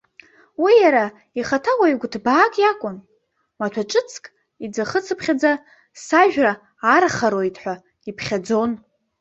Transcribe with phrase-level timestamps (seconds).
[0.63, 1.05] Уи иара
[1.39, 2.97] ихаҭа уаҩ гәыҭбаак иакәын,
[3.59, 4.23] маҭәа ҿыцк
[4.65, 5.51] иӡахыцыԥхьаӡа
[6.05, 6.53] сажәра
[6.95, 7.75] архароит ҳәа
[8.09, 8.71] иԥхьаӡон.